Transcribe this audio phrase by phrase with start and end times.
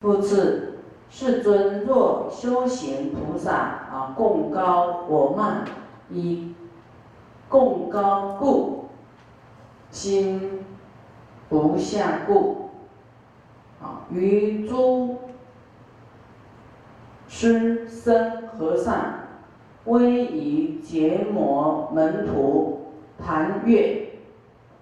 [0.00, 0.78] 复次，
[1.10, 5.62] 世尊若修行菩萨啊，共高我慢，
[6.08, 6.54] 以
[7.50, 8.86] 共高故，
[9.90, 10.64] 心
[11.50, 12.70] 不下故，
[13.82, 15.18] 啊，于诸
[17.28, 18.96] 师僧和尚，
[19.84, 22.86] 威仪结魔门徒，
[23.22, 24.12] 谈阅，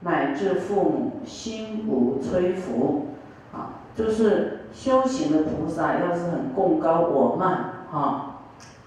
[0.00, 3.06] 乃至父母，心无摧伏，
[3.52, 4.53] 啊，就是。
[4.74, 8.40] 修行的菩萨要是很共高我慢哈，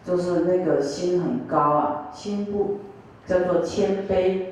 [0.05, 2.79] 就是那个心很高啊，心不
[3.25, 4.47] 叫做谦卑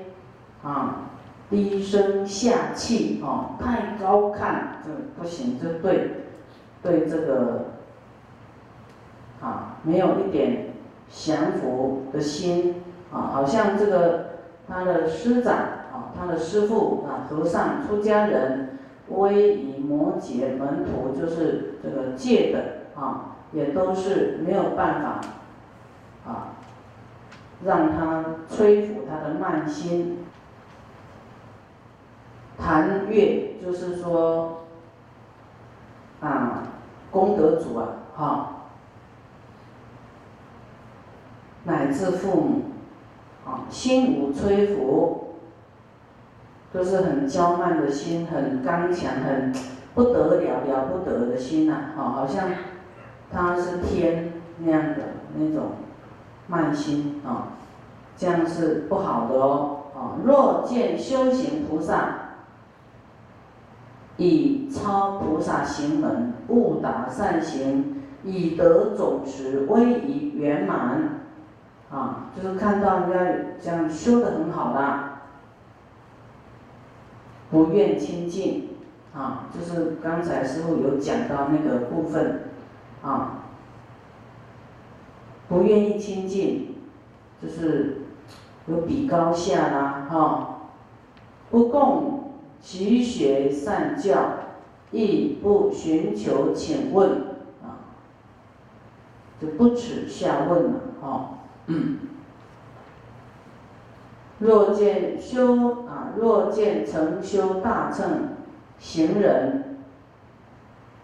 [0.64, 1.10] 啊，
[1.50, 4.90] 低声下气啊，太高看这
[5.22, 6.24] 不行，这对
[6.82, 7.66] 对这个
[9.42, 10.74] 啊没有一点
[11.10, 12.82] 降服的心
[13.12, 14.26] 啊，好像这个
[14.68, 18.65] 他的师长啊，他的师父啊，和尚出家人。
[19.10, 25.22] 威仪摩羯门徒就是这个戒的啊，也都是没有办法
[26.26, 26.58] 啊，
[27.64, 30.26] 让他吹服他的慢心。
[32.58, 34.64] 谭月就是说
[36.22, 36.64] 啊，
[37.12, 38.52] 功德主啊，哈，
[41.66, 42.62] 乃至父母
[43.46, 45.25] 啊，心无摧服。
[46.76, 49.54] 都是很娇慢的心，很刚强，很
[49.94, 52.50] 不得了了不得的心呐，好，好像
[53.32, 54.98] 他是天那样的
[55.38, 55.68] 那种
[56.48, 57.54] 慢心啊，
[58.18, 62.10] 这样是不好的哦，啊，若见修行菩萨
[64.18, 71.22] 以超菩萨行门，悟达善行，以德总持，威仪圆满，
[71.90, 75.15] 啊，就是看到人家这样修的很好的。
[77.52, 78.70] 不愿亲近，
[79.14, 82.50] 啊，就是刚才师傅有讲到那个部分，
[83.02, 83.44] 啊，
[85.48, 86.76] 不愿意亲近，
[87.42, 88.02] 就是
[88.68, 90.62] 有比高下啦，哈，
[91.52, 94.34] 不共习学善教，
[94.92, 97.10] 亦不寻求请问，
[97.64, 97.94] 啊，
[99.40, 101.38] 就不耻下问了，哈，
[101.68, 102.00] 嗯。
[104.40, 108.36] 若见修啊，若见成修大乘
[108.78, 109.78] 行人，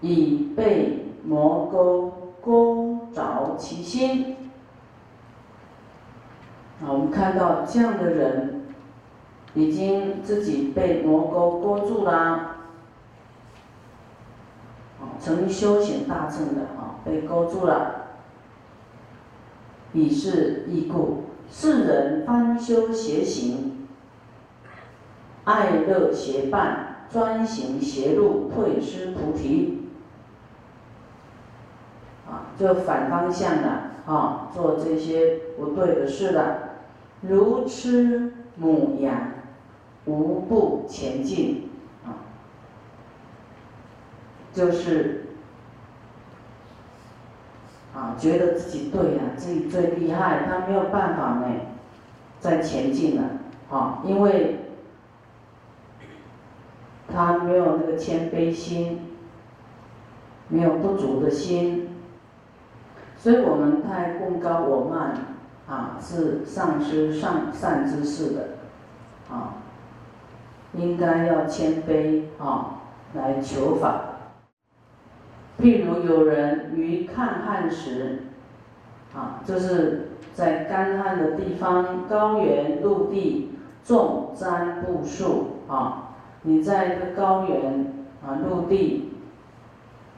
[0.01, 4.35] 已被魔钩勾着其心。
[6.81, 8.63] 啊，我们看到这样的人，
[9.53, 12.57] 已经自己被魔钩勾住啦。
[14.99, 18.07] 啊，成修行大乘的啊，被勾住了，
[19.93, 21.23] 以是异故。
[21.53, 23.87] 世人翻修邪行，
[25.43, 29.89] 爱乐邪伴，专行邪路，退失菩提。
[32.25, 33.67] 啊，就反方向的
[34.05, 36.69] 啊，做这些不对的事的，
[37.21, 39.33] 如痴母羊，
[40.05, 41.69] 无不前进。
[42.05, 42.23] 啊，
[44.53, 45.20] 就是。
[47.93, 51.45] 啊，觉得自己对呀，自己最厉害，他没有办法呢，
[52.39, 53.23] 再前进了，
[53.69, 54.59] 啊，因为
[57.11, 59.01] 他没有那个谦卑心，
[60.47, 61.89] 没有不足的心，
[63.17, 65.13] 所以我们太功高我慢，
[65.67, 68.47] 啊，是丧失上善之事的，
[69.29, 69.55] 啊，
[70.73, 72.79] 应该要谦卑啊，
[73.13, 74.05] 来求法。
[75.59, 78.23] 譬如有人于抗旱时，
[79.13, 83.51] 啊，就是在干旱的地方，高原陆地
[83.83, 86.13] 种占卜树，啊，
[86.43, 87.93] 你在一个高原
[88.25, 89.13] 啊陆地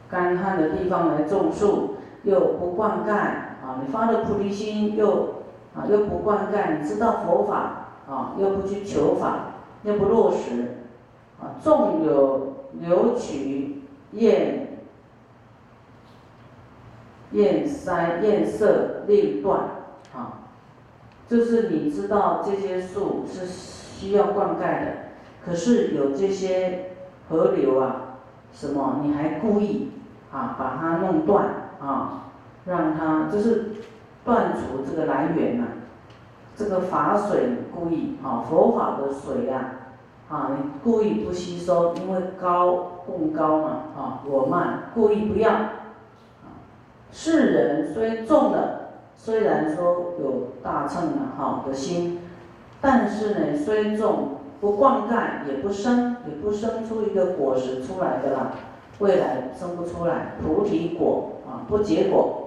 [0.10, 5.42] 干旱的地方来种树，又不灌溉，啊，你发了菩提心又
[5.76, 10.86] 啊又不灌溉，你知道佛法，啊，又不去求法，又不落实，
[11.42, 14.63] 啊，纵有留取厌。
[17.34, 19.60] 厌塞厌色裂断，
[20.16, 20.46] 啊，
[21.28, 24.92] 就是你知道这些树是需要灌溉的，
[25.44, 26.92] 可是有这些
[27.28, 28.20] 河流啊，
[28.54, 29.92] 什么你还故意
[30.32, 31.46] 啊把它弄断
[31.82, 32.30] 啊，
[32.66, 33.72] 让它就是
[34.24, 35.66] 断除这个来源呐，
[36.56, 39.72] 这个法水故意啊佛法的水呀，
[40.30, 45.50] 啊你故意不吸收，因为高供高嘛啊我慢故意不要。
[47.14, 52.20] 世人虽重了，虽然说有大乘的好的心，
[52.82, 58.52] 但是呢，虽重不灌溉，也不生，也不生出一个果实出来的啦。
[59.00, 62.40] 未来生不出来菩提果啊，不结果。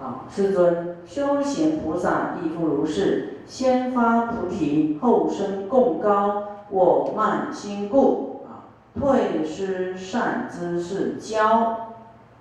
[0.00, 11.95] 啊，世尊，修行菩萨亦复如是，先发菩提，后生共高，我慢心故啊，退失善知识教，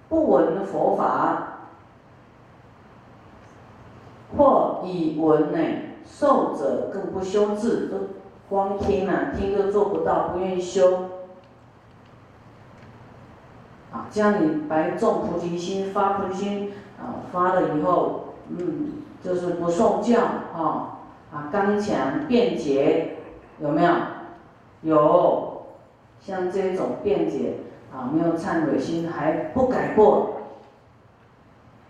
[0.09, 1.59] 不闻佛法，
[4.37, 5.59] 或以闻呢，
[6.05, 7.97] 受者更不修智，都
[8.49, 11.09] 光听啊，听都做不到，不愿意修。
[13.91, 16.73] 啊，这样你白种菩提心，发菩提心。
[16.97, 20.21] 啊，发了以后，嗯，就是不受教
[20.53, 20.99] 啊，
[21.29, 23.17] 啊，刚强辩捷，
[23.59, 23.91] 有没有？
[24.81, 25.65] 有，
[26.21, 27.55] 像这种辩捷
[27.95, 30.41] 啊，没有忏悔心，还不改过，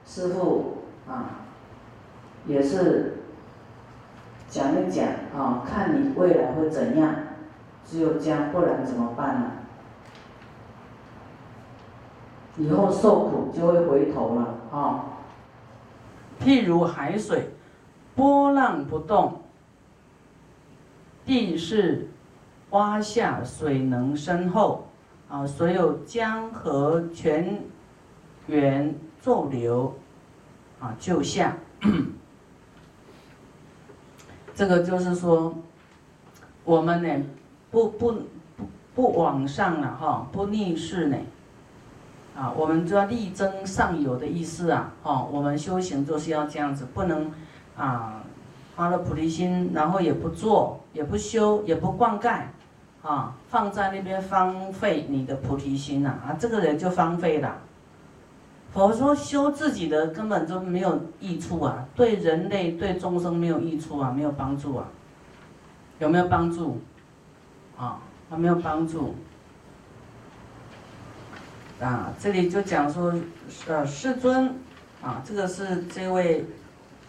[0.06, 1.42] 师傅啊，
[2.46, 3.24] 也是
[4.48, 7.16] 讲一讲啊，看你未来会怎样，
[7.84, 9.52] 只有这样，不然怎么办呢？
[12.58, 15.04] 以后受苦就会回头了啊！
[16.40, 17.50] 譬如海水，
[18.16, 19.42] 波浪不动，
[21.26, 22.10] 地势
[22.70, 24.85] 洼下，水能深厚
[25.30, 25.46] 啊！
[25.46, 27.62] 所有江河泉
[28.48, 29.94] 源骤流
[30.80, 31.54] 啊，就像。
[34.54, 35.54] 这个就是说，
[36.64, 37.26] 我们呢，
[37.70, 38.12] 不不
[38.56, 41.18] 不不往上了哈，不逆势呢。
[42.38, 44.94] 啊，我们就要力争上游的意思啊！
[45.04, 47.32] 哦，我们修行就是要这样子，不能
[47.78, 48.22] 啊
[48.76, 52.42] 发了菩提心，然后也不做，也不修，也不灌溉，
[53.06, 56.10] 啊，放在那边荒废你的菩提心呐！
[56.26, 57.56] 啊，这个人就荒废了。
[58.74, 64.88] 佛说修自己的根本就没有益处啊，对人类、对众生没有益处啊，没有帮助啊。
[66.00, 66.82] 有没有帮助？
[67.78, 69.14] 啊，还没有帮助。
[71.80, 73.14] 啊，这里就讲说，
[73.68, 74.56] 呃，世尊，
[75.04, 76.44] 啊，这个是这位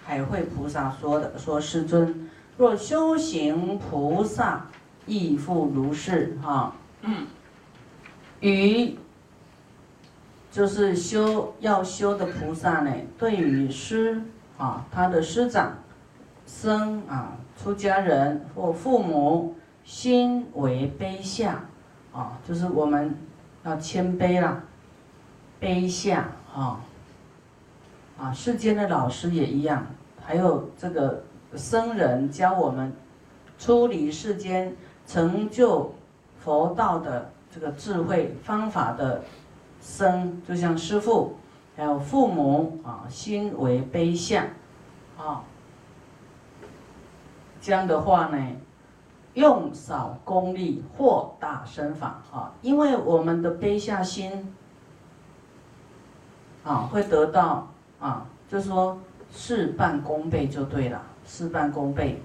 [0.04, 2.28] 海会菩萨说的，说世尊，
[2.58, 4.66] 若修行菩萨
[5.06, 7.26] 亦复如是，哈，嗯，
[8.40, 8.96] 于
[10.50, 14.20] 就是修要修的菩萨呢，对于师
[14.58, 15.78] 啊，他的师长、
[16.44, 19.54] 僧啊、出家人或父母，
[19.84, 21.64] 心为卑下，
[22.12, 23.14] 啊，就是我们。
[23.64, 24.62] 要谦卑啦，
[25.60, 26.78] 卑下啊，
[28.16, 29.84] 啊，世间的老师也一样，
[30.24, 31.24] 还有这个
[31.56, 32.92] 僧人教我们
[33.58, 34.72] 出离世间、
[35.06, 35.94] 成就
[36.38, 39.22] 佛道的这个智慧方法的
[39.80, 41.36] 僧，就像师父，
[41.76, 44.46] 还有父母啊，心为卑下
[45.16, 45.44] 啊，
[47.60, 48.38] 这样的话呢？
[49.34, 54.50] 用少功力获大身法啊，因为我们的卑下心
[56.64, 57.68] 啊，会得到
[58.00, 58.98] 啊，就是说
[59.30, 62.18] 事半功倍就对了，事半功倍。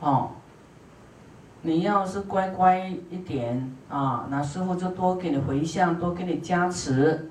[0.00, 0.30] 哦，
[1.68, 2.78] 你要是乖乖
[3.10, 7.30] 一点啊，那师傅就多给你回向，多给你加持。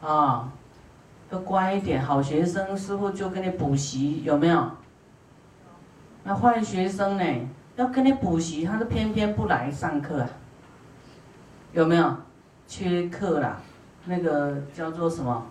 [0.00, 0.50] 啊，
[1.30, 4.70] 要乖一点，好学生，师傅就给你补习，有没有？
[6.24, 7.48] 那坏学生呢？
[7.76, 10.26] 要给你补习，他就偏偏不来上课，
[11.72, 12.16] 有没有？
[12.66, 13.60] 缺课啦，
[14.06, 15.46] 那个叫做什么？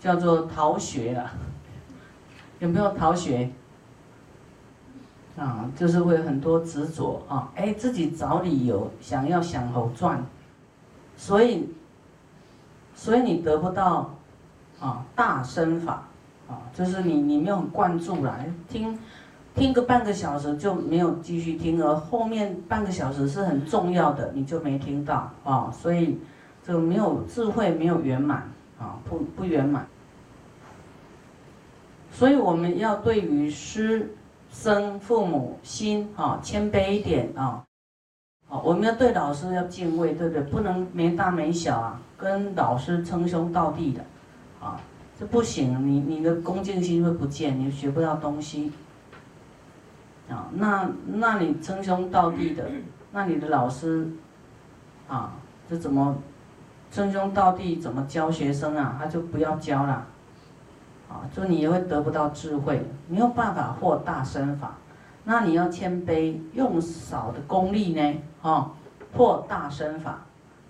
[0.00, 1.30] 叫做逃学了，
[2.58, 3.50] 有没有逃学？
[5.36, 10.24] 啊，就是会很多执着啊，哎，自己找理由想要想好赚，
[11.16, 11.68] 所以，
[12.94, 14.14] 所以你得不到
[14.80, 16.02] 啊大身法
[16.48, 18.98] 啊，就是你你没有灌注来听。
[19.54, 26.18] 听个半个小时就没有继续听，而后面半个小时是很重要的，你就没听到啊，所以
[26.62, 29.86] 这个没有智慧，没有圆满啊，不不圆满。
[32.12, 34.14] 所以我们要对于师
[34.56, 37.62] 生父母心啊谦卑一点啊，
[38.48, 40.42] 好，我们要对老师要敬畏，对不对？
[40.44, 44.02] 不能没大没小啊，跟老师称兄道弟的
[44.60, 44.80] 啊，
[45.20, 48.72] 这不行，你你的恭敬心会不见，你学不到东西。
[50.28, 52.68] 啊，那那你称兄道弟的，
[53.12, 54.10] 那你的老师，
[55.06, 55.34] 啊，
[55.68, 56.16] 这怎么
[56.90, 57.76] 称兄道弟？
[57.76, 58.96] 怎么教学生啊？
[58.98, 60.04] 他就不要教了，
[61.08, 64.74] 啊，就你也会得不到智慧，没有办法获大身法。
[65.24, 68.70] 那你要谦卑，用少的功力呢，哦，
[69.16, 70.20] 获大身法，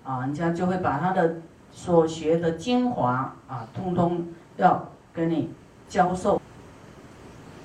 [0.04, 1.36] 啊，人家就会把他的
[1.70, 4.26] 所学的精华啊，通通
[4.56, 5.50] 要跟你
[5.88, 6.40] 教授。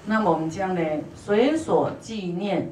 [0.05, 0.81] 那么我们将呢
[1.15, 2.69] 随所纪念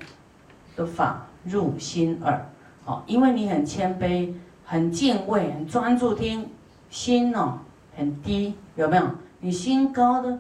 [0.76, 2.46] 的法入心耳，
[2.86, 4.34] 哦，因为你很谦卑、
[4.66, 6.50] 很敬畏、很专注听，
[6.90, 7.60] 心哦
[7.96, 9.04] 很低，有没有？
[9.40, 10.40] 你心高的，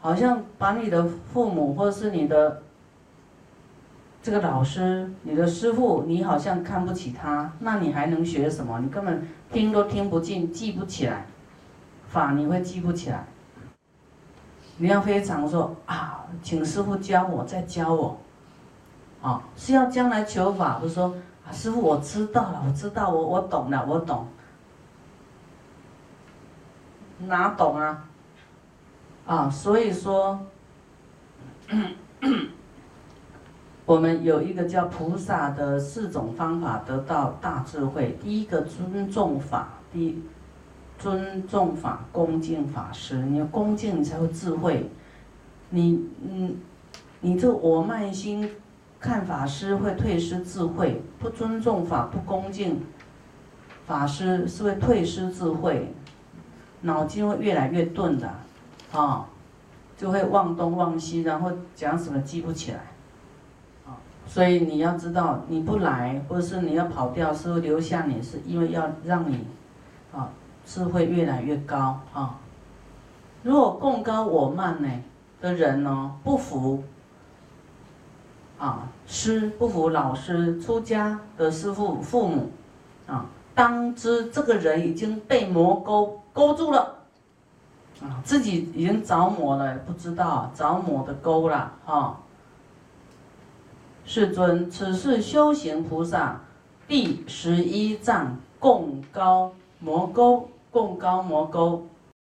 [0.00, 2.62] 好像把你的父母或者是你的
[4.22, 8.80] 这个老师、你的师傅，你好像看不起他，那你还能学什么？
[8.80, 11.26] 你根本听都听不进，记不起来，
[12.08, 13.24] 法你会记不起来。
[14.78, 18.18] 你要非常说啊，请师傅教我，再教我，
[19.22, 21.14] 啊，是要将来求法，不是说
[21.48, 24.26] 啊，师傅我知道了，我知道，我我懂了，我懂，
[27.20, 28.04] 哪懂啊？
[29.26, 30.46] 啊，所以说，
[33.84, 38.16] 我们有一个叫菩萨的四种方法得到大智慧。
[38.22, 40.22] 第一个尊重法，第一。
[40.98, 43.16] 尊重法，恭敬法师。
[43.16, 44.90] 你要恭敬，你才会智慧。
[45.68, 46.56] 你，嗯，
[47.20, 48.50] 你这我慢心
[48.98, 52.80] 看法师会退失智慧，不尊重法，不恭敬
[53.84, 55.92] 法师是会退失智慧，
[56.82, 58.30] 脑筋会越来越钝的，
[58.92, 59.26] 啊，
[59.96, 62.78] 就会忘东忘西，然后讲什么记不起来，
[63.86, 69.46] 啊，所以你要知道，你不来，或者是你要跑掉，是留下你，是因为要让你，
[70.12, 70.28] 啊。
[70.68, 72.40] 智慧越来越高啊！
[73.44, 74.88] 如果共高我慢呢
[75.40, 76.82] 的人呢，不服
[78.58, 82.50] 啊师不服老师出家的师父父母
[83.06, 86.98] 啊，当知这个人已经被魔勾勾住了
[88.02, 92.20] 啊，自己已经着魔了，不知道着魔的勾了哈。
[94.04, 96.38] 世尊，此是修行菩萨
[96.86, 99.50] 第十一藏共高
[99.80, 100.48] 魔勾。
[100.68, 101.86] 共高魔勾